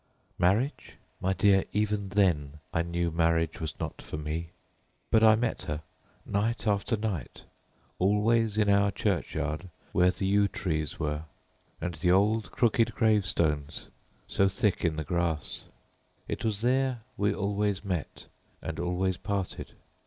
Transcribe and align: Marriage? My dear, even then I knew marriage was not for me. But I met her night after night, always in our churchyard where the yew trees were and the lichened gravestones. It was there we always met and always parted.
Marriage? 0.39 0.95
My 1.19 1.31
dear, 1.33 1.63
even 1.73 2.09
then 2.09 2.57
I 2.73 2.81
knew 2.81 3.11
marriage 3.11 3.59
was 3.61 3.79
not 3.79 4.01
for 4.01 4.17
me. 4.17 4.49
But 5.11 5.23
I 5.23 5.35
met 5.35 5.61
her 5.69 5.83
night 6.25 6.65
after 6.65 6.97
night, 6.97 7.43
always 7.99 8.57
in 8.57 8.67
our 8.67 8.89
churchyard 8.89 9.69
where 9.91 10.09
the 10.09 10.25
yew 10.25 10.47
trees 10.47 10.99
were 10.99 11.25
and 11.79 11.93
the 11.93 12.13
lichened 12.17 12.91
gravestones. 12.95 13.89
It 14.27 15.19
was 16.43 16.61
there 16.61 17.01
we 17.15 17.31
always 17.35 17.85
met 17.85 18.25
and 18.59 18.79
always 18.79 19.17
parted. 19.17 19.73